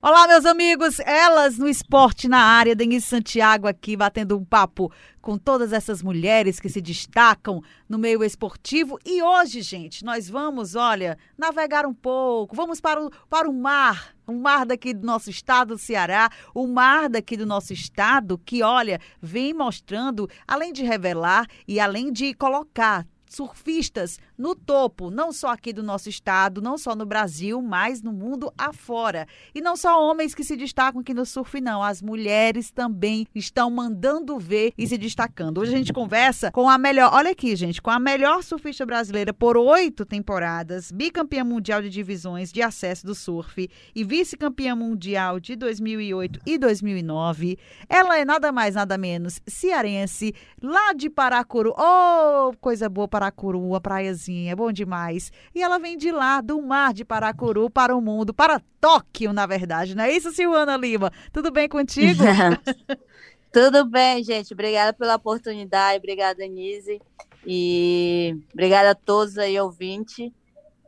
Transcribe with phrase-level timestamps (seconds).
[0.00, 5.36] Olá, meus amigos, elas no esporte na área, Denise Santiago aqui batendo um papo com
[5.36, 8.96] todas essas mulheres que se destacam no meio esportivo.
[9.04, 14.14] E hoje, gente, nós vamos, olha, navegar um pouco, vamos para o, para o mar,
[14.24, 18.62] o mar daqui do nosso estado do Ceará, o mar daqui do nosso estado que,
[18.62, 25.48] olha, vem mostrando, além de revelar e além de colocar surfistas no topo, não só
[25.48, 29.26] aqui do nosso estado, não só no Brasil, mas no mundo afora.
[29.52, 31.82] E não só homens que se destacam aqui no surf, não.
[31.82, 35.58] As mulheres também estão mandando ver e se destacando.
[35.58, 39.34] Hoje a gente conversa com a melhor, olha aqui, gente, com a melhor surfista brasileira
[39.34, 45.56] por oito temporadas, bicampeã mundial de divisões de acesso do surf e vice-campeã mundial de
[45.56, 47.58] 2008 e 2009.
[47.88, 50.32] Ela é nada mais, nada menos cearense,
[50.62, 51.74] lá de Paracuru.
[51.76, 55.32] Oh, coisa boa, Paracuru, a praiazinha é bom demais.
[55.54, 59.46] E ela vem de lá, do mar de Paracuru para o mundo, para Tóquio, na
[59.46, 61.12] verdade, não é isso, Silvana Lima?
[61.32, 62.22] Tudo bem contigo?
[63.52, 64.52] Tudo bem, gente.
[64.52, 67.00] Obrigada pela oportunidade, obrigada, Nise.
[67.46, 70.30] E obrigada a todos aí, ouvintes.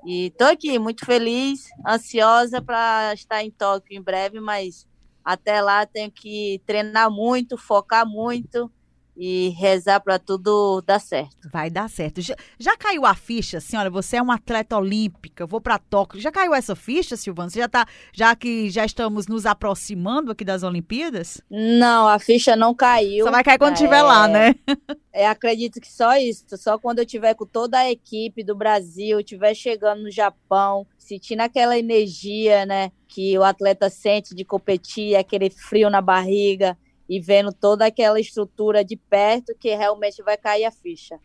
[0.06, 4.86] E tô aqui muito feliz, ansiosa para estar em Tóquio em breve, mas
[5.24, 8.70] até lá tenho que treinar muito, focar muito
[9.16, 11.48] e rezar para tudo dar certo.
[11.52, 12.20] Vai dar certo.
[12.20, 16.20] Já, já, caiu a ficha, assim, olha, você é uma atleta olímpica, vou para Tóquio.
[16.20, 17.50] Já caiu essa ficha, Silvana?
[17.50, 21.40] Você já tá, já que já estamos nos aproximando aqui das Olimpíadas?
[21.50, 23.24] Não, a ficha não caiu.
[23.24, 24.54] Só vai cair quando estiver é, lá, né?
[25.12, 29.20] é, acredito que só isso, só quando eu tiver com toda a equipe do Brasil,
[29.20, 35.50] estiver chegando no Japão, sentindo aquela energia, né, que o atleta sente de competir, aquele
[35.50, 36.78] frio na barriga,
[37.10, 41.18] e vendo toda aquela estrutura de perto que realmente vai cair a ficha.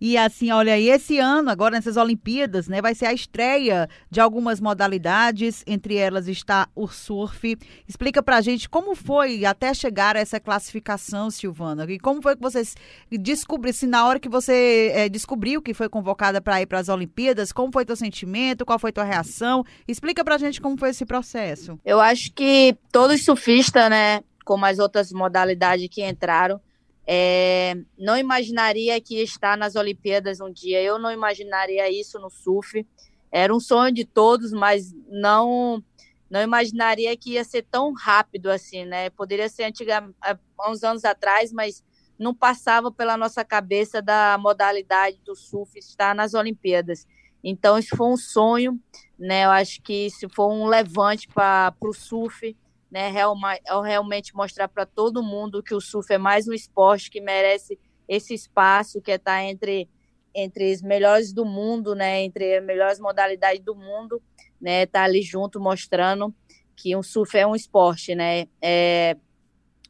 [0.00, 4.18] E assim, olha, e esse ano, agora nessas Olimpíadas, né, vai ser a estreia de
[4.18, 7.56] algumas modalidades, entre elas está o surf.
[7.86, 12.40] Explica pra gente como foi até chegar a essa classificação, Silvana, e como foi que
[12.40, 12.74] vocês
[13.10, 16.88] descobriram, se na hora que você é, descobriu que foi convocada para ir para as
[16.88, 19.64] Olimpíadas, como foi teu sentimento, qual foi tua reação?
[19.86, 21.78] Explica pra gente como foi esse processo.
[21.84, 26.60] Eu acho que todos surfistas, né, como as outras modalidades que entraram.
[27.06, 30.82] É, não imaginaria que estar nas Olimpíadas um dia.
[30.82, 32.86] Eu não imaginaria isso no surf.
[33.32, 35.82] Era um sonho de todos, mas não
[36.30, 39.10] não imaginaria que ia ser tão rápido assim, né?
[39.10, 41.82] Poderia ser antiga, há uns anos atrás, mas
[42.16, 47.04] não passava pela nossa cabeça da modalidade do surf estar nas Olimpíadas.
[47.42, 48.78] Então, isso foi um sonho,
[49.18, 49.44] né?
[49.44, 52.56] Eu acho que isso foi um levante para o surf
[52.90, 57.78] né, realmente mostrar para todo mundo que o surf é mais um esporte que merece
[58.08, 59.88] esse espaço que está entre
[60.32, 64.22] entre os melhores do mundo, né, entre as melhores modalidades do mundo,
[64.60, 66.32] né, tá ali junto mostrando
[66.76, 68.46] que o surf é um esporte, né.
[68.62, 69.16] É,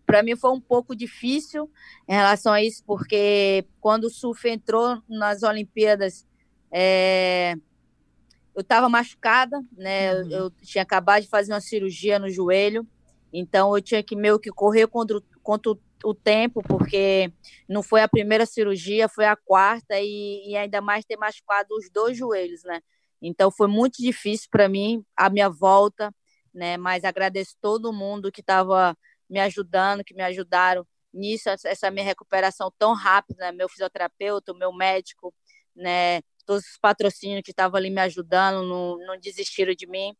[0.06, 1.70] para mim foi um pouco difícil
[2.08, 6.26] em relação a isso, porque quando o surf entrou nas Olimpíadas,
[6.72, 7.54] é,
[8.60, 10.15] eu estava machucada, né?
[10.15, 10.31] Uhum.
[10.31, 12.87] Eu, tinha acabado de fazer uma cirurgia no joelho,
[13.32, 15.72] então eu tinha que meio que correr contra, contra
[16.04, 17.32] o tempo, porque
[17.66, 21.88] não foi a primeira cirurgia, foi a quarta, e, e ainda mais ter machucado os
[21.91, 22.82] dois joelhos, né?
[23.22, 26.15] Então foi muito difícil para mim a minha volta,
[26.53, 26.77] né?
[26.77, 28.94] Mas agradeço todo mundo que estava
[29.28, 33.53] me ajudando, que me ajudaram nisso, essa minha recuperação tão rápida, né?
[33.53, 35.34] meu fisioterapeuta, meu médico,
[35.75, 36.21] né?
[36.50, 40.16] Todos os patrocínios que estavam ali me ajudando, não, não desistiram de mim.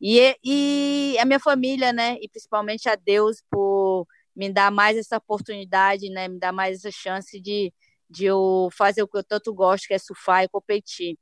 [0.00, 2.16] E, e a minha família, né?
[2.22, 6.26] E principalmente a Deus por me dar mais essa oportunidade, né?
[6.26, 7.70] Me dar mais essa chance de,
[8.08, 11.18] de eu fazer o que eu tanto gosto, que é surfar e competir.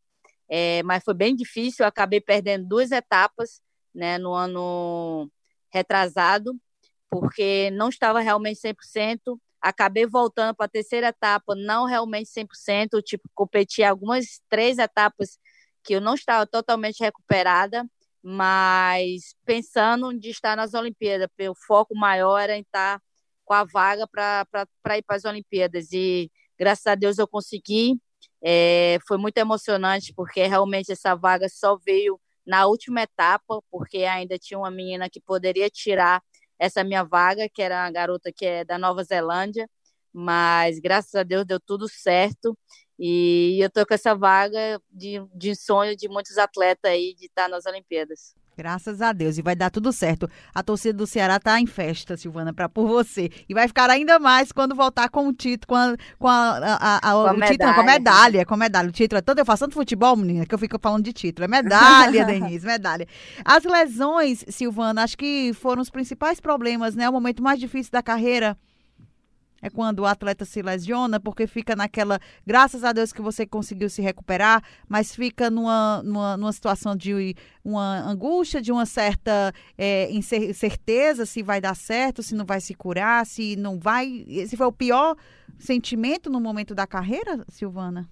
[0.49, 3.61] É, mas foi bem difícil, eu acabei perdendo duas etapas,
[3.93, 4.17] né?
[4.17, 5.29] No ano
[5.73, 6.55] retrasado,
[7.11, 13.29] porque não estava realmente 100% acabei voltando para a terceira etapa, não realmente 100%, tipo,
[13.35, 15.39] competi algumas três etapas
[15.85, 17.87] que eu não estava totalmente recuperada,
[18.23, 23.01] mas pensando de estar nas Olimpíadas, o foco maior era em estar
[23.45, 28.01] com a vaga para ir para as Olimpíadas, e graças a Deus eu consegui,
[28.43, 34.39] é, foi muito emocionante, porque realmente essa vaga só veio na última etapa, porque ainda
[34.39, 36.23] tinha uma menina que poderia tirar
[36.63, 39.69] essa minha vaga, que era a garota que é da Nova Zelândia,
[40.13, 42.57] mas graças a Deus deu tudo certo
[42.97, 47.49] e eu tô com essa vaga de, de sonho de muitos atletas aí de estar
[47.49, 48.37] nas Olimpíadas.
[48.57, 49.39] Graças a Deus.
[49.39, 50.29] E vai dar tudo certo.
[50.55, 53.31] A torcida do Ceará tá em festa, Silvana, para por você.
[53.49, 56.97] E vai ficar ainda mais quando voltar com o título, com a, com a, a,
[56.97, 57.53] a, com o medalha.
[57.53, 58.89] título, com a medalha, com a medalha.
[58.89, 61.45] O título é todo, eu faço tanto futebol, menina, que eu fico falando de título.
[61.45, 63.07] É medalha, Denise, medalha.
[63.45, 67.09] As lesões, Silvana, acho que foram os principais problemas, né?
[67.09, 68.57] O momento mais difícil da carreira
[69.63, 72.19] é quando o atleta se lesiona, porque fica naquela.
[72.45, 77.37] Graças a Deus que você conseguiu se recuperar, mas fica numa, numa, numa situação de
[77.65, 82.75] uma angústia, de uma certa é, incerteza se vai dar certo, se não vai se
[82.75, 84.25] curar, se não vai.
[84.27, 85.17] Esse foi o pior
[85.59, 88.11] sentimento no momento da carreira, Silvana?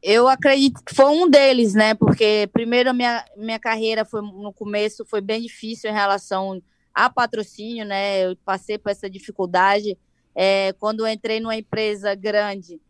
[0.00, 1.94] Eu acredito que foi um deles, né?
[1.94, 6.62] Porque primeiro minha, minha carreira foi no começo foi bem difícil em relação
[6.94, 8.26] a patrocínio, né?
[8.26, 9.98] Eu passei por essa dificuldade
[10.34, 12.80] é, quando entrei numa empresa grande,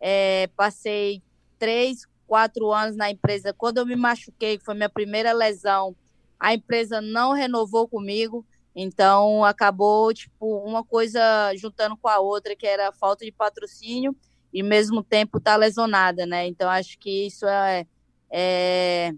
[0.00, 1.22] é, passei
[1.58, 3.52] três, quatro anos na empresa.
[3.52, 5.94] Quando eu me machuquei, que foi minha primeira lesão,
[6.38, 8.46] a empresa não renovou comigo.
[8.74, 11.20] Então acabou tipo uma coisa
[11.56, 14.16] juntando com a outra, que era falta de patrocínio
[14.52, 16.46] e mesmo tempo tá lesionada, né?
[16.46, 17.86] Então acho que isso é
[18.30, 19.12] é,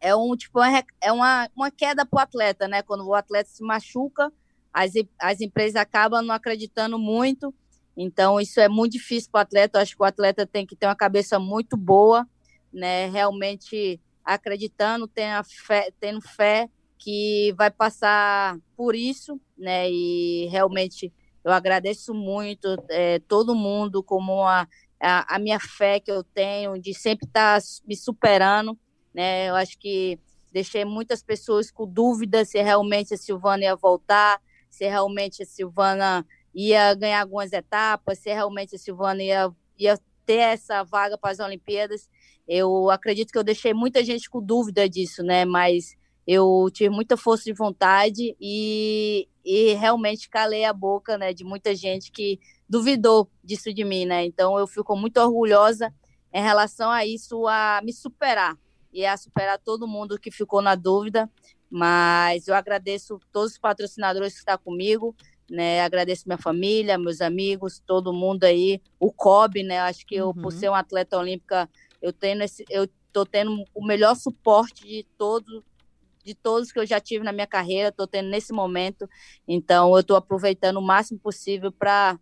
[0.00, 0.60] é um tipo
[1.00, 2.82] é uma, uma queda para o atleta, né?
[2.82, 4.30] Quando o atleta se machuca,
[4.72, 7.54] as, as empresas acabam não acreditando muito.
[7.96, 9.78] Então, isso é muito difícil para o atleta.
[9.78, 12.26] Eu acho que o atleta tem que ter uma cabeça muito boa,
[12.72, 13.08] né?
[13.10, 19.90] Realmente acreditando, tendo fé, tendo fé que vai passar por isso, né?
[19.90, 21.12] E realmente
[21.44, 24.66] eu agradeço muito é, todo mundo como a,
[25.00, 28.78] a, a, minha fé que eu tenho de sempre estar tá me superando,
[29.12, 29.50] né?
[29.50, 30.18] Eu acho que
[30.52, 34.40] deixei muitas pessoas com dúvidas se realmente a Silvana ia voltar,
[34.72, 40.38] se realmente a Silvana ia ganhar algumas etapas, se realmente a Silvana ia, ia ter
[40.38, 42.08] essa vaga para as Olimpíadas.
[42.48, 45.44] Eu acredito que eu deixei muita gente com dúvida disso, né?
[45.44, 45.94] Mas
[46.26, 51.74] eu tive muita força de vontade e, e realmente calei a boca, né, de muita
[51.74, 54.24] gente que duvidou disso de mim, né?
[54.24, 55.92] Então eu fico muito orgulhosa
[56.32, 58.56] em relação a isso, a me superar
[58.90, 61.30] e a superar todo mundo que ficou na dúvida.
[61.74, 65.16] Mas eu agradeço todos os patrocinadores que estão comigo,
[65.50, 65.80] né?
[65.80, 69.80] Agradeço minha família, meus amigos, todo mundo aí, o COB, né?
[69.80, 70.34] Acho que eu, uhum.
[70.34, 71.66] por ser uma atleta olímpica,
[72.02, 75.62] eu tenho esse, eu tô tendo o melhor suporte de todos
[76.22, 79.08] de todos que eu já tive na minha carreira, estou tendo nesse momento.
[79.48, 82.16] Então, eu estou aproveitando o máximo possível para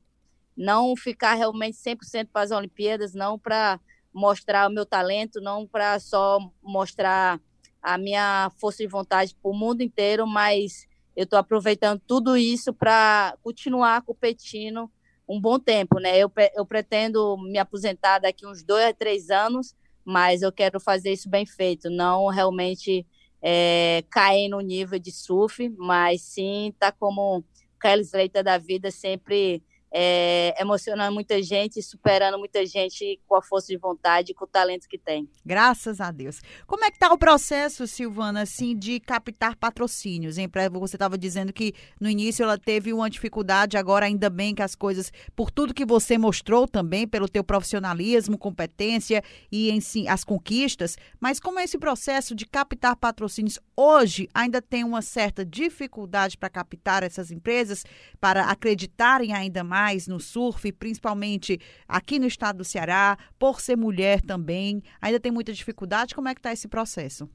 [0.56, 3.79] não ficar realmente 100% para as Olimpíadas, não para
[4.11, 7.38] mostrar o meu talento, não para só mostrar
[7.82, 10.86] a minha força de vontade para o mundo inteiro, mas
[11.16, 14.90] eu estou aproveitando tudo isso para continuar competindo
[15.28, 16.18] um bom tempo, né?
[16.18, 19.74] Eu, eu pretendo me aposentar daqui uns dois a três anos,
[20.04, 23.06] mas eu quero fazer isso bem feito, não realmente
[23.42, 27.44] é, cair no nível de surf, mas sim tá como
[27.80, 29.62] Kelly Slater da vida sempre
[29.92, 34.48] é, emocionando muita gente, superando muita gente com a força de vontade e com o
[34.48, 35.28] talento que tem.
[35.44, 36.40] Graças a Deus.
[36.66, 40.38] Como é que está o processo, Silvana, assim, de captar patrocínios?
[40.38, 40.48] Hein?
[40.72, 44.75] Você estava dizendo que no início ela teve uma dificuldade, agora ainda bem que as
[44.75, 49.76] coisas, por tudo que você mostrou também, pelo teu profissionalismo, competência e
[50.08, 55.44] as conquistas, mas como é esse processo de captar patrocínios hoje ainda tem uma certa
[55.44, 57.84] dificuldade para captar essas empresas,
[58.20, 61.58] para acreditarem ainda mais mais no surf, principalmente
[61.88, 64.82] aqui no estado do Ceará, por ser mulher também?
[65.00, 66.14] Ainda tem muita dificuldade?
[66.14, 67.28] Como é que está esse processo?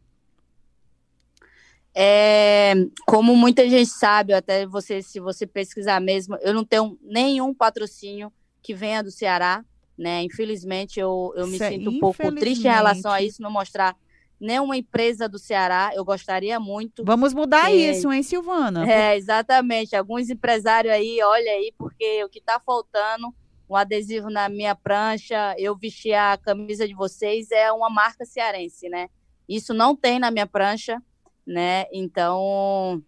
[1.98, 2.74] É,
[3.08, 8.32] como muita gente sabe, até você, se você pesquisar mesmo, eu não tenho nenhum patrocínio
[8.62, 9.64] que venha do Ceará,
[9.98, 10.22] né?
[10.22, 13.96] Infelizmente, eu, eu me sinto um pouco triste em relação a isso, não mostrar
[14.40, 15.92] nenhuma empresa do Ceará.
[15.94, 17.04] Eu gostaria muito.
[17.04, 17.74] Vamos mudar que...
[17.76, 18.90] isso, hein, Silvana?
[18.90, 19.96] É, exatamente.
[19.96, 23.34] Alguns empresários aí, olha aí, porque o que está faltando,
[23.70, 28.90] um adesivo na minha prancha, eu vestir a camisa de vocês, é uma marca cearense,
[28.90, 29.10] né?
[29.48, 31.02] Isso não tem na minha prancha,
[31.46, 31.86] né?
[31.92, 33.02] Então,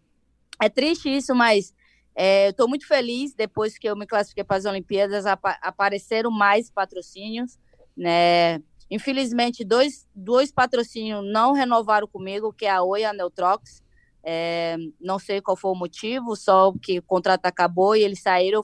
[0.62, 1.74] é triste isso, mas
[2.16, 6.32] é, eu estou muito feliz depois que eu me classifiquei para as Olimpíadas, ap apareceram
[6.32, 7.60] mais patrocínios,
[7.96, 8.60] né?
[8.90, 13.84] Infelizmente, dois, dois patrocínios não renovaram comigo, que é a Oi e a Neutrox.
[14.24, 18.62] É, não sei qual foi o motivo, só que o contrato acabou e eles saíram.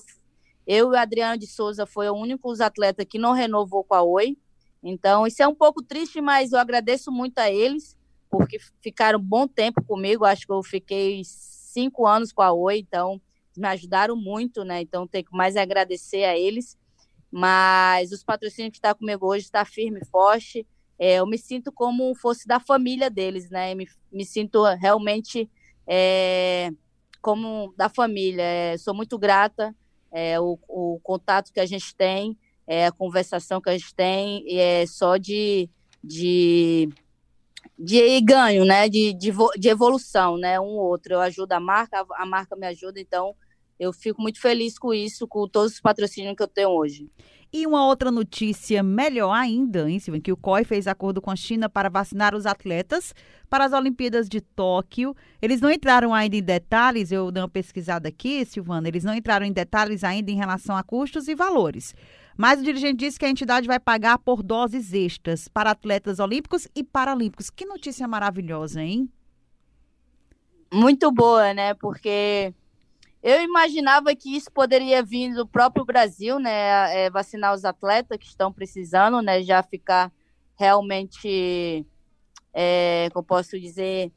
[0.66, 4.02] Eu e o Adriano de Souza foi o único atleta que não renovou com a
[4.02, 4.38] Oi.
[4.82, 7.98] Então, isso é um pouco triste, mas eu agradeço muito a eles,
[8.30, 10.26] porque ficaram um bom tempo comigo.
[10.26, 13.22] Acho que eu fiquei cinco anos com a Oi, então
[13.56, 14.82] me ajudaram muito, né?
[14.82, 16.78] Então, tenho que mais agradecer a eles.
[17.36, 20.68] Mas os patrocínios que está comigo hoje está firme e forte.
[21.00, 23.74] é, eu me sinto como fosse da família deles, né?
[23.74, 25.50] Me, me sinto realmente
[25.88, 26.70] é,
[27.20, 28.44] como da família.
[28.44, 29.76] É, sou muito grata
[30.12, 32.38] é, o, o, contato que a gente tem,
[32.68, 35.68] é, a conversação que a gente tem, é só de,
[36.04, 36.88] de,
[37.80, 38.88] de ganho, né?
[38.88, 40.60] De, de, de evolução, né?
[40.60, 41.16] Um outro.
[41.16, 43.36] Eu ajudo a marca, a marca me ajuda, então
[43.84, 47.10] eu fico muito feliz com isso, com todos os patrocínios que eu tenho hoje.
[47.56, 51.36] E uma outra notícia melhor ainda, hein, Silvana, que o COI fez acordo com a
[51.36, 53.14] China para vacinar os atletas
[53.48, 55.16] para as Olimpíadas de Tóquio.
[55.40, 59.46] Eles não entraram ainda em detalhes, eu dei uma pesquisada aqui, Silvana, eles não entraram
[59.46, 61.94] em detalhes ainda em relação a custos e valores.
[62.36, 66.68] Mas o dirigente disse que a entidade vai pagar por doses extras para atletas olímpicos
[66.76, 67.52] e paralímpicos.
[67.52, 69.08] Que notícia maravilhosa, hein?
[70.74, 71.76] Muito boa, né?
[71.76, 72.52] Porque
[73.24, 77.06] eu imaginava que isso poderia vir do próprio Brasil, né?
[77.06, 79.42] É, vacinar os atletas que estão precisando, né?
[79.42, 80.12] Já ficar
[80.60, 81.88] realmente,
[82.54, 84.12] é, como posso dizer,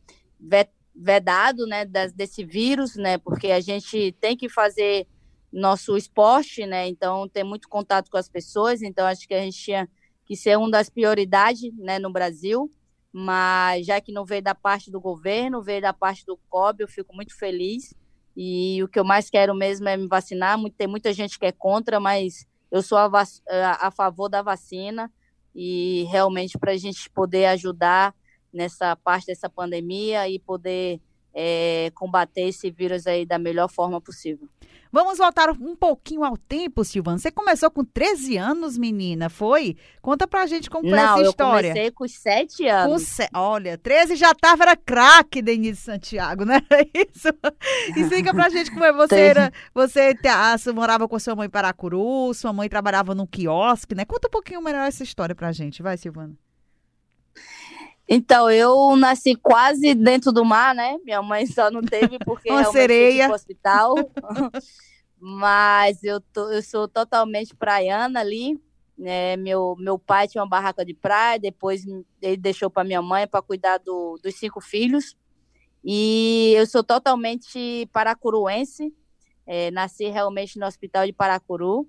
[0.93, 1.85] vedado, né?
[1.85, 3.17] Das, desse vírus, né?
[3.17, 5.07] Porque a gente tem que fazer
[5.53, 6.89] nosso esporte, né?
[6.89, 8.83] Então, ter muito contato com as pessoas.
[8.83, 9.89] Então, acho que a gente tinha
[10.25, 12.01] que ser uma das prioridades, né?
[12.01, 12.69] No Brasil.
[13.13, 16.89] Mas já que não veio da parte do governo, veio da parte do COB, eu
[16.89, 17.95] fico muito feliz
[18.37, 20.59] e o que eu mais quero mesmo é me vacinar.
[20.77, 23.11] Tem muita gente que é contra, mas eu sou a,
[23.81, 25.11] a favor da vacina
[25.55, 28.15] e realmente para a gente poder ajudar
[28.53, 31.01] nessa parte dessa pandemia e poder
[31.39, 34.49] é, combater esse vírus aí da melhor forma possível.
[34.91, 37.19] Vamos voltar um pouquinho ao tempo, Silvana.
[37.19, 39.77] Você começou com 13 anos, menina, foi?
[40.01, 41.69] Conta pra gente como foi Não, essa história.
[41.69, 42.93] eu comecei com 7 anos.
[42.93, 43.29] Com se...
[43.35, 46.63] Olha, 13 já tava, era craque, Denise Santiago, né?
[46.95, 47.29] Isso.
[47.95, 48.93] Explica pra gente como é.
[48.97, 53.95] Você era, você te, morava com sua mãe em Paracuru, sua mãe trabalhava num quiosque,
[53.95, 54.07] né?
[54.07, 56.35] Conta um pouquinho melhor essa história pra gente, vai, Silvana.
[58.09, 60.97] Então, eu nasci quase dentro do mar, né?
[61.05, 63.27] Minha mãe só não teve porque Uma sereia.
[63.27, 63.95] no hospital.
[65.19, 68.61] Mas eu, tô, eu sou totalmente praiana ali.
[68.97, 69.37] Né?
[69.37, 71.85] Meu, meu pai tinha uma barraca de praia, depois
[72.23, 75.17] ele deixou para minha mãe para cuidar do, dos cinco filhos.
[75.85, 78.95] E eu sou totalmente paracuruense.
[79.45, 81.89] É, nasci realmente no hospital de Paracuru.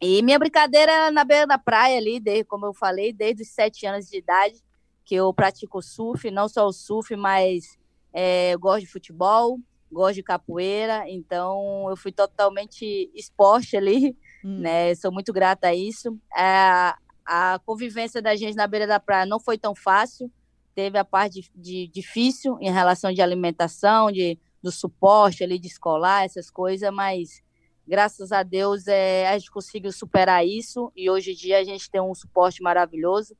[0.00, 3.48] E minha brincadeira era na beira da praia ali, desde, como eu falei, desde os
[3.48, 4.62] sete anos de idade
[5.08, 7.78] que eu pratico surf, não só o surf, mas
[8.12, 9.58] é, eu gosto de futebol,
[9.90, 14.58] gosto de capoeira, então eu fui totalmente esporte ali, hum.
[14.58, 14.94] né?
[14.94, 16.14] Sou muito grata a isso.
[16.30, 20.30] A, a convivência da gente na beira da praia não foi tão fácil,
[20.74, 25.68] teve a parte de, de difícil em relação de alimentação, de do suporte ali de
[25.68, 27.42] escolar, essas coisas, mas
[27.86, 31.88] graças a Deus é, a gente conseguiu superar isso e hoje em dia a gente
[31.88, 33.34] tem um suporte maravilhoso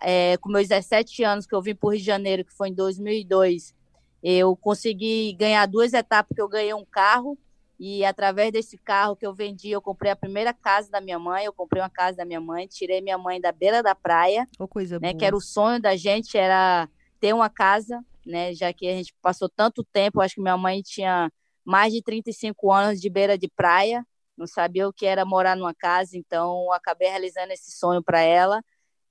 [0.00, 2.68] é, com meus 17 anos, que eu vim para o Rio de Janeiro, que foi
[2.68, 3.74] em 2002,
[4.22, 7.38] eu consegui ganhar duas etapas, que eu ganhei um carro,
[7.78, 11.46] e através desse carro que eu vendi, eu comprei a primeira casa da minha mãe,
[11.46, 14.68] eu comprei uma casa da minha mãe, tirei minha mãe da beira da praia, oh,
[14.68, 15.18] coisa né, boa.
[15.18, 16.88] que era o sonho da gente, era
[17.18, 20.82] ter uma casa, né, já que a gente passou tanto tempo, acho que minha mãe
[20.82, 21.32] tinha
[21.64, 25.74] mais de 35 anos de beira de praia, não sabia o que era morar numa
[25.74, 28.62] casa, então acabei realizando esse sonho para ela.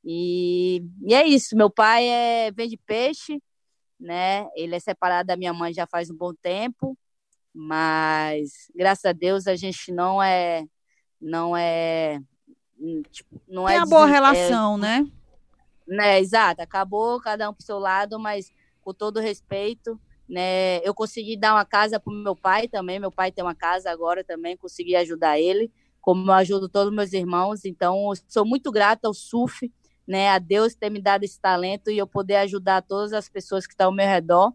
[0.04, 1.56] E, e é isso.
[1.56, 3.42] Meu pai é, vende peixe,
[4.00, 4.48] né?
[4.56, 6.98] Ele é separado da minha mãe já faz um bom tempo,
[7.54, 10.66] mas graças a Deus a gente não é,
[11.22, 12.22] não é,
[13.12, 13.80] tipo, não Tem é.
[13.80, 15.12] Tem uma boa relação, é, né?
[15.88, 16.62] Né, exato.
[16.62, 18.52] Acabou cada um pro seu lado, mas
[18.82, 20.78] com todo respeito, né?
[20.84, 23.00] Eu consegui dar uma casa pro meu pai também.
[23.00, 26.96] Meu pai tem uma casa agora também, consegui ajudar ele, como eu ajudo todos os
[26.96, 27.66] meus irmãos.
[27.66, 29.70] Então, sou muito grata ao surf
[30.10, 33.68] né, a Deus ter me dado esse talento e eu poder ajudar todas as pessoas
[33.68, 34.52] que estão ao meu redor.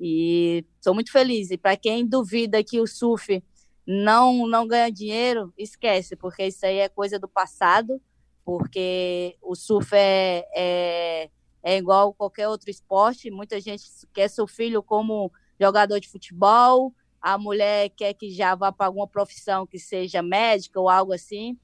[0.00, 1.52] E sou muito feliz.
[1.52, 3.40] E para quem duvida que o surf
[3.86, 8.02] não não ganha dinheiro, esquece, porque isso aí é coisa do passado,
[8.44, 11.30] porque o surf é, é,
[11.62, 13.30] é igual qualquer outro esporte.
[13.30, 18.72] Muita gente quer seu filho como jogador de futebol, a mulher quer que já vá
[18.72, 21.56] para alguma profissão que seja médica ou algo assim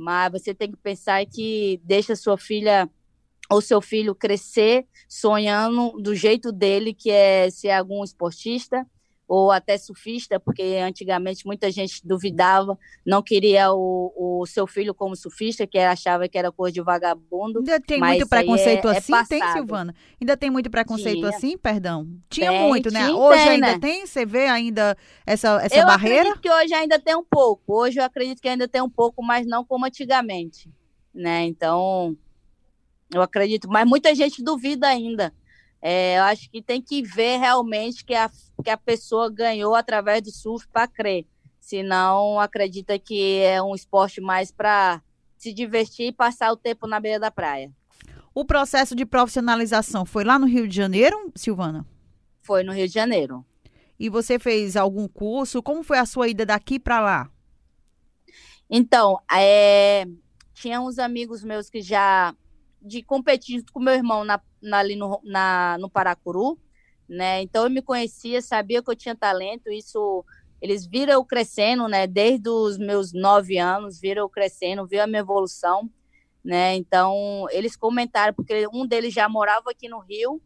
[0.00, 2.88] mas você tem que pensar que deixa sua filha
[3.50, 8.86] ou seu filho crescer sonhando do jeito dele, que é ser algum esportista
[9.30, 15.14] ou até surfista, porque antigamente muita gente duvidava, não queria o, o seu filho como
[15.14, 17.60] surfista, que achava que era coisa de vagabundo.
[17.60, 19.94] Ainda tem muito preconceito é, é assim, é tem, Silvana?
[20.20, 21.28] Ainda tem muito preconceito tinha.
[21.28, 22.08] assim, perdão?
[22.28, 23.06] Tinha tem, muito, né?
[23.06, 23.78] Tinha, hoje tem, ainda né?
[23.78, 24.04] tem?
[24.04, 26.16] Você vê ainda essa, essa eu barreira?
[26.16, 27.62] Eu acredito que hoje ainda tem um pouco.
[27.72, 30.68] Hoje eu acredito que ainda tem um pouco, mas não como antigamente,
[31.14, 31.44] né?
[31.44, 32.16] Então,
[33.14, 35.32] Eu acredito, mas muita gente duvida ainda.
[35.82, 38.30] É, eu acho que tem que ver realmente que a,
[38.62, 41.26] que a pessoa ganhou através do surf para crer.
[41.58, 45.02] Senão, acredita que é um esporte mais para
[45.36, 47.72] se divertir e passar o tempo na beira da praia.
[48.34, 51.86] O processo de profissionalização foi lá no Rio de Janeiro, Silvana?
[52.42, 53.44] Foi no Rio de Janeiro.
[53.98, 55.62] E você fez algum curso?
[55.62, 57.30] Como foi a sua ida daqui para lá?
[58.68, 60.06] Então, é,
[60.54, 62.34] tinha uns amigos meus que já
[62.80, 66.58] de competir com meu irmão na, na, ali no, na, no Paracuru,
[67.08, 67.42] né?
[67.42, 70.24] Então eu me conhecia, sabia que eu tinha talento, isso
[70.60, 72.06] eles viram eu crescendo, né?
[72.06, 75.90] Desde os meus nove anos, viram eu crescendo, viram a minha evolução,
[76.44, 76.76] né?
[76.76, 80.40] Então eles comentaram, porque um deles já morava aqui no Rio,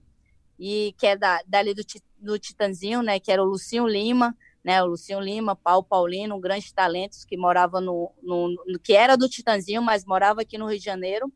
[0.58, 1.82] e que é da, dali do,
[2.18, 3.18] do Titanzinho, né?
[3.18, 4.82] Que era o Lucinho Lima, né?
[4.82, 9.28] O Lucinho Lima, Paulo Paulino, grandes talentos que morava no, no, no que era do
[9.28, 11.32] Titanzinho, mas morava aqui no Rio de Janeiro.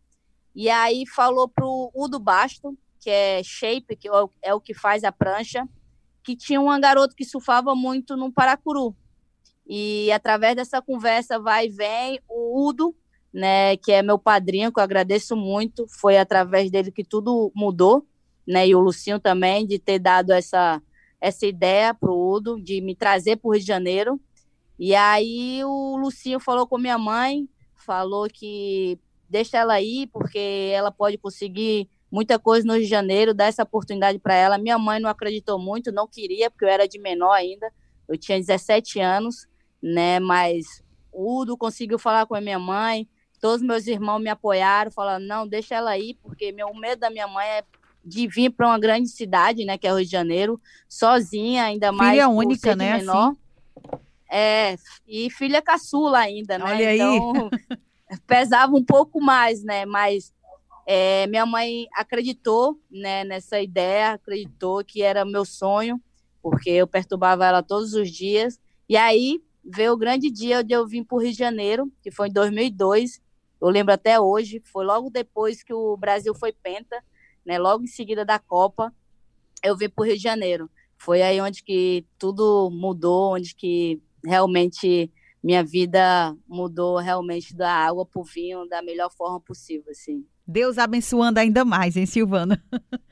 [0.58, 4.74] E aí falou pro Udo Basto, que é shape, que é o, é o que
[4.74, 5.64] faz a prancha,
[6.20, 8.92] que tinha um garoto que surfava muito no Paracuru.
[9.64, 12.92] E através dessa conversa vai e vem, o Udo,
[13.32, 18.04] né, que é meu padrinho, que eu agradeço muito, foi através dele que tudo mudou,
[18.44, 20.82] né, e o Lucinho também, de ter dado essa,
[21.20, 24.20] essa ideia para o Udo, de me trazer para o Rio de Janeiro.
[24.76, 30.90] E aí o Lucinho falou com minha mãe, falou que deixa ela ir, porque ela
[30.90, 34.58] pode conseguir muita coisa no Rio de Janeiro, dá essa oportunidade para ela.
[34.58, 37.70] Minha mãe não acreditou muito, não queria, porque eu era de menor ainda,
[38.08, 39.46] eu tinha 17 anos,
[39.82, 40.18] né?
[40.18, 40.82] Mas
[41.12, 43.06] o Udo conseguiu falar com a minha mãe,
[43.40, 47.28] todos meus irmãos me apoiaram, falaram: não, deixa ela ir, porque meu medo da minha
[47.28, 47.64] mãe é
[48.04, 51.92] de vir para uma grande cidade, né, que é o Rio de Janeiro, sozinha, ainda
[51.92, 53.32] mais filha única, né, menor.
[53.32, 53.38] Assim?
[54.30, 56.64] É, e filha caçula ainda, né?
[56.64, 57.50] Olha então
[58.26, 59.84] pesava um pouco mais, né?
[59.84, 60.32] Mas
[60.86, 66.00] é, minha mãe acreditou né, nessa ideia, acreditou que era meu sonho,
[66.42, 68.58] porque eu perturbava ela todos os dias.
[68.88, 72.10] E aí veio o grande dia de eu vim para o Rio de Janeiro, que
[72.10, 73.20] foi em 2002.
[73.60, 77.02] Eu lembro até hoje, foi logo depois que o Brasil foi penta,
[77.44, 77.58] né?
[77.58, 78.94] Logo em seguida da Copa,
[79.62, 80.70] eu vim para o Rio de Janeiro.
[80.96, 88.04] Foi aí onde que tudo mudou, onde que realmente minha vida mudou realmente da água
[88.04, 90.24] para o vinho da melhor forma possível, assim.
[90.46, 92.62] Deus abençoando ainda mais, hein, Silvana?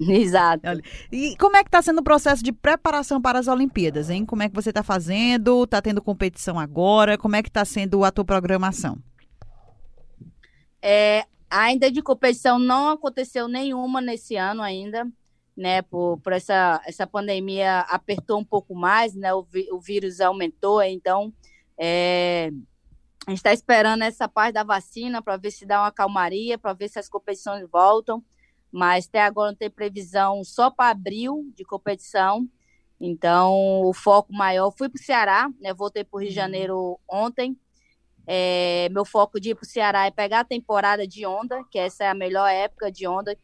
[0.00, 0.62] Exato.
[1.10, 4.24] E como é que está sendo o processo de preparação para as Olimpíadas, hein?
[4.24, 5.64] Como é que você está fazendo?
[5.64, 7.18] Está tendo competição agora?
[7.18, 8.96] Como é que está sendo a tua programação?
[10.80, 15.06] É, ainda de competição não aconteceu nenhuma nesse ano ainda,
[15.56, 15.82] né?
[15.82, 19.34] Por, por essa, essa pandemia apertou um pouco mais, né?
[19.34, 21.32] O, o vírus aumentou, então
[21.78, 22.50] é,
[23.26, 26.72] a gente está esperando essa parte da vacina para ver se dá uma calmaria, para
[26.72, 28.24] ver se as competições voltam.
[28.70, 32.48] Mas até agora não tem previsão só para abril de competição.
[33.00, 34.72] Então, o foco maior.
[34.76, 35.72] Fui para o Ceará, né?
[35.72, 36.42] Voltei para o Rio de uhum.
[36.42, 37.56] Janeiro ontem.
[38.26, 41.78] É, meu foco de ir para o Ceará é pegar a temporada de onda, que
[41.78, 43.34] essa é a melhor época de onda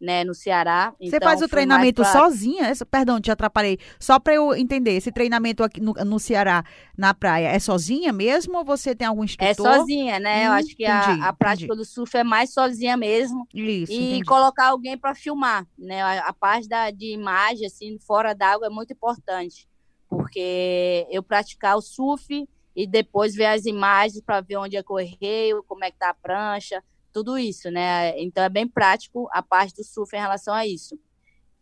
[0.00, 0.94] né, no Ceará.
[0.98, 2.10] Você então, faz o treinamento pra...
[2.10, 2.66] sozinha?
[2.66, 3.78] Essa, perdão, te atrapalhei.
[3.98, 6.64] Só para eu entender, esse treinamento aqui no, no, Ceará,
[6.96, 9.50] na praia, é sozinha mesmo ou você tem algum instrutor?
[9.50, 10.42] É sozinha, né?
[10.42, 11.78] Hum, eu acho que entendi, a, a, prática entendi.
[11.78, 13.46] do surf é mais sozinha mesmo.
[13.52, 14.24] Isso, E entendi.
[14.24, 16.00] colocar alguém para filmar, né?
[16.02, 19.68] A, a parte da, de imagem, assim, fora d'água é muito importante.
[20.08, 24.90] Porque eu praticar o surf e depois ver as imagens para ver onde é que
[24.90, 28.18] eu errei, como é que tá a prancha, tudo isso, né?
[28.20, 30.98] Então é bem prático a parte do surf em relação a isso.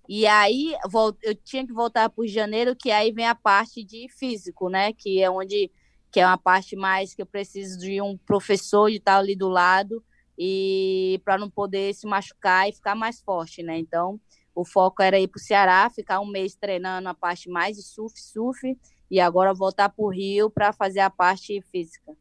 [0.08, 0.74] E aí
[1.22, 4.92] eu tinha que voltar para o janeiro, que aí vem a parte de físico, né?
[4.92, 5.70] Que é onde
[6.10, 9.48] que é uma parte mais que eu preciso de um professor de estar ali do
[9.48, 10.02] lado
[10.38, 13.78] e para não poder se machucar e ficar mais forte, né?
[13.78, 14.18] Então
[14.54, 17.82] o foco era ir para o Ceará, ficar um mês treinando a parte mais de
[17.82, 18.76] surf, surf
[19.10, 22.16] e agora voltar para o Rio para fazer a parte física.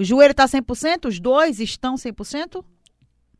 [0.00, 1.08] O joelho está 100%?
[1.08, 2.64] Os dois estão 100%?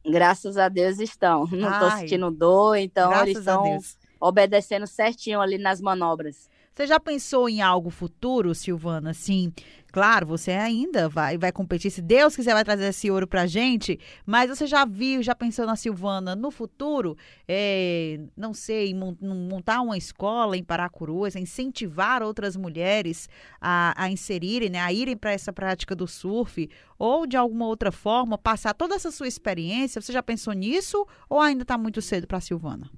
[0.05, 1.46] Graças a Deus estão.
[1.51, 3.79] Não estou sentindo dor, então eles estão
[4.20, 6.50] obedecendo certinho ali nas manobras.
[6.72, 9.12] Você já pensou em algo futuro, Silvana?
[9.12, 9.52] Sim,
[9.92, 11.90] claro, você ainda vai, vai competir.
[11.90, 13.98] Se Deus quiser, vai trazer esse ouro pra gente.
[14.24, 17.16] Mas você já viu, já pensou na Silvana no futuro?
[17.46, 23.28] É, não sei, montar uma escola em Paracurus, incentivar outras mulheres
[23.61, 27.90] a, a inserirem, né, a irem para essa prática do surf, ou de alguma outra
[27.90, 30.00] forma, passar toda essa sua experiência.
[30.00, 32.88] Você já pensou nisso ou ainda está muito cedo para Silvana?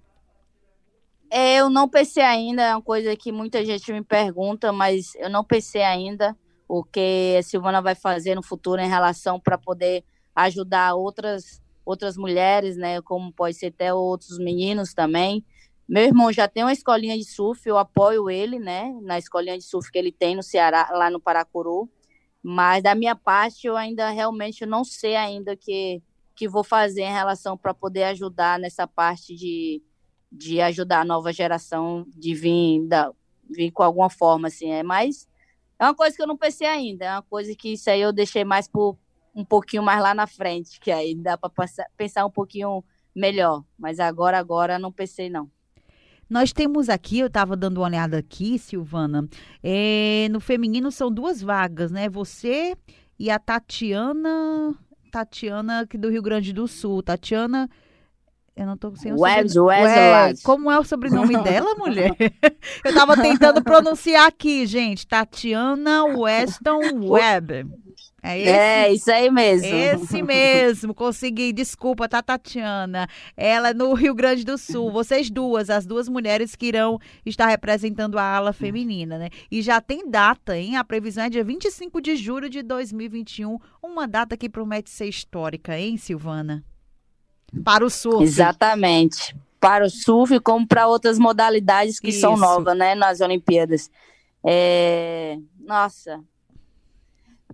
[1.34, 5.30] É, eu não pensei ainda, é uma coisa que muita gente me pergunta, mas eu
[5.30, 6.36] não pensei ainda
[6.68, 10.04] o que a Silvana vai fazer no futuro em relação para poder
[10.36, 13.00] ajudar outras outras mulheres, né?
[13.00, 15.42] Como pode ser até outros meninos também.
[15.88, 18.94] Meu irmão já tem uma escolinha de surf, eu apoio ele, né?
[19.00, 21.88] Na escolinha de surf que ele tem no Ceará, lá no Paracuru.
[22.42, 26.02] Mas da minha parte, eu ainda realmente não sei ainda que
[26.36, 29.82] que vou fazer em relação para poder ajudar nessa parte de,
[30.32, 33.12] de ajudar a nova geração de vir, da,
[33.48, 34.70] vir com alguma forma, assim.
[34.70, 35.28] É mais
[35.78, 38.12] é uma coisa que eu não pensei ainda, é uma coisa que isso aí eu
[38.12, 38.96] deixei mais por
[39.34, 41.50] um pouquinho mais lá na frente, que aí dá para
[41.96, 43.64] pensar um pouquinho melhor.
[43.76, 45.50] Mas agora, agora não pensei não.
[46.30, 49.28] Nós temos aqui, eu estava dando uma olhada aqui, Silvana,
[49.62, 52.08] é, no feminino são duas vagas, né?
[52.08, 52.76] Você
[53.18, 54.74] e a Tatiana,
[55.10, 57.02] Tatiana aqui do Rio Grande do Sul.
[57.02, 57.68] Tatiana
[58.54, 62.14] eu não tô sem o Wes, Wes, Como é o sobrenome dela, mulher?
[62.84, 65.06] Eu tava tentando pronunciar aqui, gente.
[65.06, 67.66] Tatiana Weston Webb.
[68.22, 69.66] É, esse, é isso aí mesmo.
[69.66, 71.52] Esse mesmo, consegui.
[71.52, 73.08] Desculpa, tá, Tatiana?
[73.36, 74.92] Ela é no Rio Grande do Sul.
[74.92, 79.28] Vocês duas, as duas mulheres que irão estar representando a ala feminina, né?
[79.50, 80.76] E já tem data, hein?
[80.76, 83.58] A previsão é dia 25 de julho de 2021.
[83.82, 86.62] Uma data que promete ser histórica, hein, Silvana?
[87.64, 88.22] Para o surf.
[88.22, 89.36] Exatamente.
[89.60, 92.20] Para o surf, como para outras modalidades que Isso.
[92.20, 93.90] são novas, né, nas Olimpíadas.
[94.44, 95.38] É...
[95.60, 96.20] Nossa,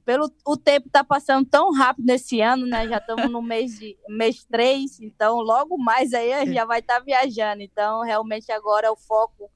[0.08, 2.88] pelo o tempo tá passando tão rápido nesse ano, né?
[2.88, 7.04] Já estamos no mês de mês 3, então logo mais aí já vai estar tá
[7.04, 7.60] viajando.
[7.60, 9.50] Então, realmente agora é o foco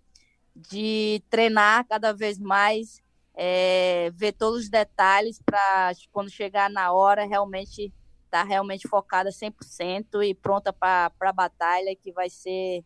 [0.54, 3.00] de treinar cada vez mais,
[3.34, 7.90] é, ver todos os detalhes para quando chegar na hora realmente
[8.32, 12.82] tá realmente focada 100% e pronta para a batalha, que vai ser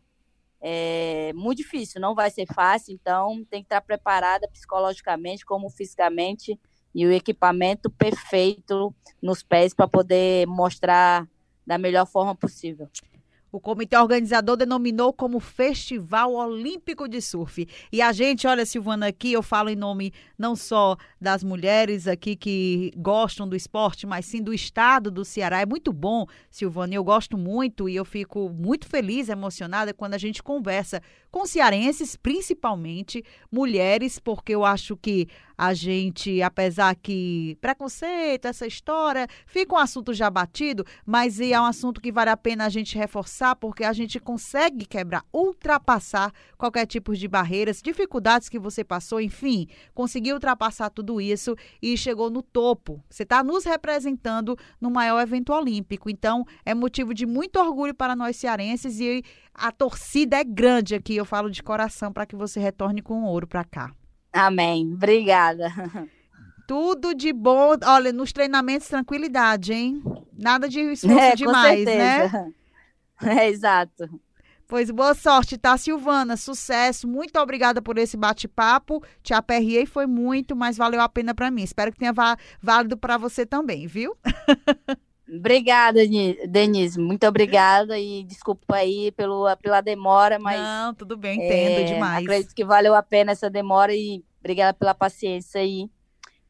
[0.59, 6.59] é, muito difícil, não vai ser fácil, então tem que estar preparada psicologicamente como fisicamente
[6.93, 11.25] e o equipamento perfeito nos pés para poder mostrar
[11.65, 12.89] da melhor forma possível.
[13.57, 17.67] O comitê organizador denominou como Festival Olímpico de Surf.
[17.91, 22.35] E a gente, olha, Silvana, aqui eu falo em nome não só das mulheres aqui
[22.35, 25.59] que gostam do esporte, mas sim do estado do Ceará.
[25.59, 30.19] É muito bom, Silvana, eu gosto muito e eu fico muito feliz, emocionada quando a
[30.19, 38.45] gente conversa com cearenses, principalmente mulheres, porque eu acho que a gente, apesar que preconceito,
[38.45, 42.65] essa história, fica um assunto já batido, mas é um assunto que vale a pena
[42.65, 48.59] a gente reforçar, porque a gente consegue quebrar, ultrapassar qualquer tipo de barreiras, dificuldades que
[48.59, 53.03] você passou, enfim, conseguiu ultrapassar tudo isso e chegou no topo.
[53.09, 56.09] Você está nos representando no maior evento olímpico.
[56.09, 61.15] Então, é motivo de muito orgulho para nós cearenses e a torcida é grande aqui.
[61.15, 63.96] Eu falo de coração para que você retorne com ouro para cá.
[64.31, 64.93] Amém.
[64.93, 65.71] Obrigada.
[66.67, 67.75] Tudo de bom.
[67.85, 70.03] Olha, nos treinamentos, tranquilidade, hein?
[70.37, 72.51] Nada de esforço é, demais, né?
[73.19, 74.07] É, exato.
[74.67, 76.37] Pois boa sorte, tá, Silvana?
[76.37, 77.07] Sucesso.
[77.07, 79.01] Muito obrigada por esse bate-papo.
[79.23, 81.63] Te aperriei, foi muito, mas valeu a pena para mim.
[81.63, 82.13] Espero que tenha
[82.61, 84.15] válido para você também, viu?
[85.29, 85.99] Obrigada,
[86.47, 86.99] Denise.
[86.99, 90.59] Muito obrigada e desculpa aí pelo, pela demora, mas.
[90.59, 92.23] Não, tudo bem, entendo é, demais.
[92.23, 95.89] Acredito que valeu a pena essa demora e obrigada pela paciência aí.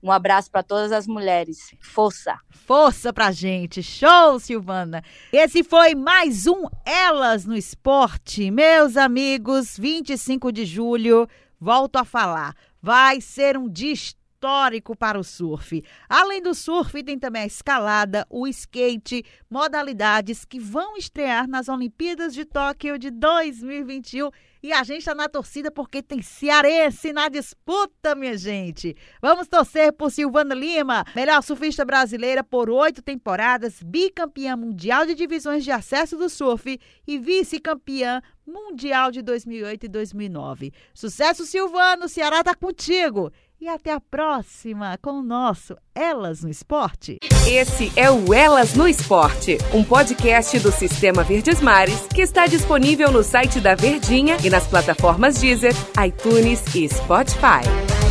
[0.01, 1.73] Um abraço para todas as mulheres.
[1.81, 2.39] Força!
[2.51, 3.81] Força pra gente.
[3.81, 5.03] Show, Silvana.
[5.33, 8.51] Esse foi mais um Elas no Esporte.
[8.51, 11.27] Meus amigos, 25 de julho,
[11.59, 12.55] volto a falar.
[12.79, 13.91] Vai ser um dia
[14.37, 15.83] histórico para o surf.
[16.07, 22.35] Além do surf, tem também a escalada, o skate, modalidades que vão estrear nas Olimpíadas
[22.35, 24.29] de Tóquio de 2021.
[24.61, 28.95] E a gente está na torcida porque tem cearense na disputa, minha gente.
[29.21, 35.63] Vamos torcer por Silvana Lima, melhor surfista brasileira por oito temporadas, bicampeã mundial de divisões
[35.63, 40.73] de acesso do surf e vice-campeã mundial de 2008 e 2009.
[40.93, 42.05] Sucesso, Silvano!
[42.05, 43.31] O Ceará tá contigo!
[43.59, 47.17] E até a próxima com o nosso Elas no Esporte.
[47.47, 53.11] Esse é o Elas no Esporte, um podcast do Sistema Verdes Mares que está disponível
[53.11, 55.73] no site da Verdinha e nas plataformas Deezer,
[56.05, 58.06] iTunes e Spotify.